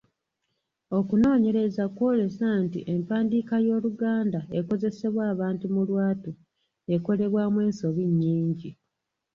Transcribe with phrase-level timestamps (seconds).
[0.97, 6.31] Okunoonyereza kwolese nti empandiika y'Oluganda ekozesebwa abantu mu lwatu
[6.95, 8.69] ekolebwamu ensobi nnyingi.